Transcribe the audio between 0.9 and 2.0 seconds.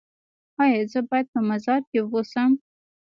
زه باید په مزار کې